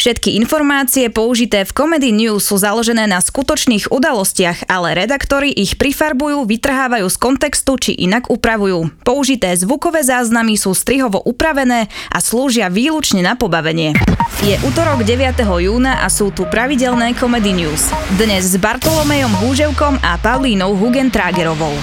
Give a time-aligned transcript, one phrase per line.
[0.00, 6.48] Všetky informácie použité v Comedy News sú založené na skutočných udalostiach, ale redaktori ich prifarbujú,
[6.48, 9.04] vytrhávajú z kontextu či inak upravujú.
[9.04, 13.92] Použité zvukové záznamy sú strihovo upravené a slúžia výlučne na pobavenie.
[14.40, 15.36] Je útorok 9.
[15.68, 17.92] júna a sú tu pravidelné Comedy News.
[18.16, 21.76] Dnes s Bartolomejom Húževkom a Paulínou Hugentrágerovou.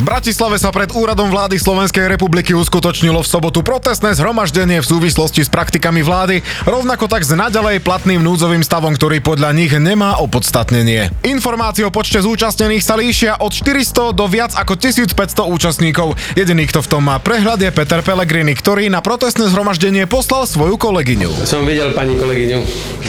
[0.00, 5.44] V Bratislave sa pred úradom vlády Slovenskej republiky uskutočnilo v sobotu protestné zhromaždenie v súvislosti
[5.44, 11.12] s praktikami vlády, rovnako tak s naďalej platným núdzovým stavom, ktorý podľa nich nemá opodstatnenie.
[11.28, 16.16] Informácie o počte zúčastnených sa líšia od 400 do viac ako 1500 účastníkov.
[16.32, 20.80] Jediný, kto v tom má prehľad, je Peter Pellegrini, ktorý na protestné zhromaždenie poslal svoju
[20.80, 21.44] kolegyňu.
[21.44, 22.60] Som videl pani kolegyňu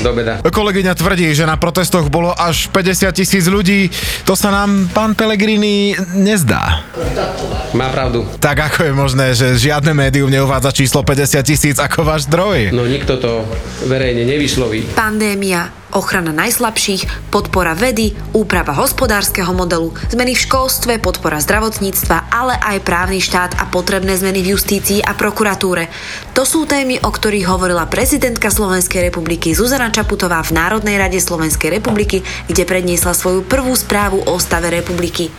[0.03, 0.43] do beda.
[0.43, 3.87] Kolegyňa tvrdí, že na protestoch bolo až 50 tisíc ľudí.
[4.27, 6.80] To sa nám, pán Pellegrini, nezdá.
[7.71, 8.27] Má pravdu.
[8.43, 12.75] Tak ako je možné, že žiadne médium neuvádza číslo 50 tisíc ako váš zdroj?
[12.75, 13.47] No nikto to
[13.87, 14.91] verejne nevysloví.
[14.91, 22.83] Pandémia, ochrana najslabších, podpora vedy, úprava hospodárskeho modelu, zmeny v školstve, podpora zdravotníctva, ale aj
[22.83, 25.87] právny štát a potrebné zmeny v justícii a prokuratúre.
[26.35, 31.71] To sú témy, o ktorých hovorila prezidentka Slovenskej republiky Zuzana Čaputová v Národnej rade Slovenskej
[31.71, 32.19] republiky,
[32.51, 35.31] kde predniesla svoju prvú správu o stave republiky.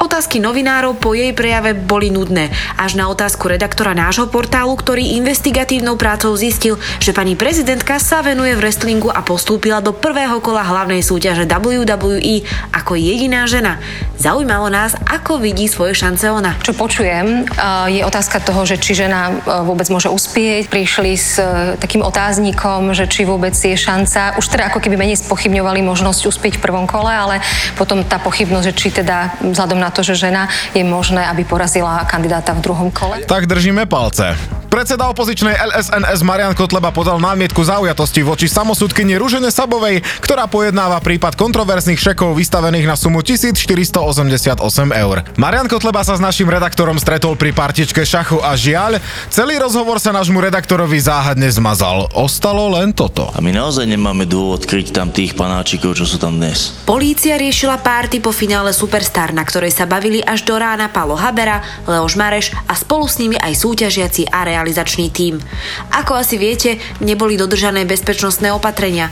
[0.00, 2.48] Otázky novinárov po jej prejave boli nudné,
[2.80, 8.56] až na otázku redaktora nášho portálu, ktorý investigatívnou prácou zistil, že pani prezidentka sa venuje
[8.56, 13.76] v wrestlingu a postúpila do prvého kola hlavnej súťaže WWE ako jediná žena.
[14.16, 16.56] Zaujímalo nás, ako vidí svoje šance ona.
[16.64, 17.44] Čo počujem,
[17.92, 19.36] je otázka toho, že či žena
[19.68, 20.72] vôbec môže uspieť.
[20.72, 24.36] Prišli s e, takým otáznikom, že či vôbec je šanca.
[24.36, 27.40] Už teda ako keby menej spochybňovali možnosť uspieť v prvom kole, ale
[27.76, 32.06] potom tá pochybnosť, že či teda vzhľadom na to, že žena je možné, aby porazila
[32.06, 33.22] kandidáta v druhom kole.
[33.26, 34.59] Tak držíme palce.
[34.70, 41.34] Predseda opozičnej LSNS Marian Kotleba podal námietku zaujatosti voči samosudkyni Ružene Sabovej, ktorá pojednáva prípad
[41.34, 44.62] kontroverzných šekov vystavených na sumu 1488
[44.94, 45.26] eur.
[45.34, 50.14] Marian Kotleba sa s našim redaktorom stretol pri partičke šachu a žiaľ, celý rozhovor sa
[50.14, 52.06] nášmu redaktorovi záhadne zmazal.
[52.14, 53.26] Ostalo len toto.
[53.34, 56.78] A my naozaj nemáme dôvod kryť tam tých panáčikov, čo sú tam dnes.
[56.86, 61.58] Polícia riešila párty po finále Superstar, na ktorej sa bavili až do rána Palo Habera,
[61.90, 65.40] Leoš Mareš a spolu s nimi aj súťažiaci a realizačný tím.
[65.88, 69.08] Ako asi viete, neboli dodržané bezpečnostné opatrenia.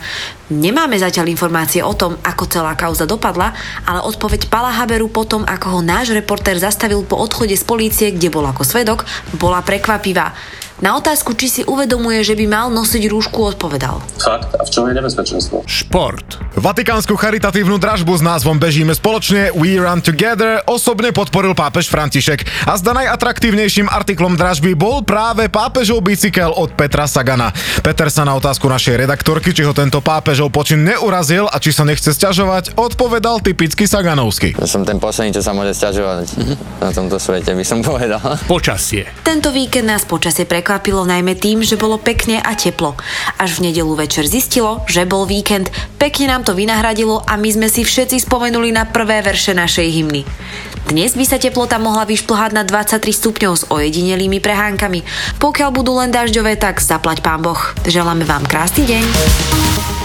[0.53, 3.57] Nemáme zatiaľ informácie o tom, ako celá kauza dopadla,
[3.89, 8.29] ale odpoveď Pala Haberu potom, ako ho náš reportér zastavil po odchode z polície, kde
[8.29, 9.09] bol ako svedok,
[9.41, 10.37] bola prekvapivá.
[10.79, 13.99] Na otázku, či si uvedomuje, že by mal nosiť rúšku, odpovedal.
[14.15, 14.55] Fakt?
[14.55, 15.67] A v čom je nebezpečenstvo?
[15.67, 16.39] Šport.
[16.55, 22.79] Vatikánsku charitatívnu dražbu s názvom Bežíme spoločne We Run Together osobne podporil pápež František a
[22.79, 27.51] zda najatraktívnejším artiklom dražby bol práve pápežov bicykel od Petra Sagana.
[27.83, 31.83] Peter sa na otázku našej redaktorky, či ho tento pápežov počin neurazil a či sa
[31.83, 34.55] nechce sťažovať, odpovedal typicky Saganovsky.
[34.63, 36.55] Som ten posledný, čo sa môže sťažovať mm-hmm.
[36.79, 38.23] na tomto svete, by som povedal.
[38.47, 39.11] Počasie.
[39.27, 42.93] Tento víkend nás počasie prekvapilo prekvapilo najmä tým, že bolo pekne a teplo.
[43.41, 47.65] Až v nedelu večer zistilo, že bol víkend, pekne nám to vynahradilo a my sme
[47.73, 50.29] si všetci spomenuli na prvé verše našej hymny.
[50.85, 55.01] Dnes by sa teplota mohla vyšplhať na 23 stupňov s ojedinelými prehánkami.
[55.41, 57.57] Pokiaľ budú len dažďové, tak zaplať pán Boh.
[57.89, 59.98] Želáme vám krásny deň.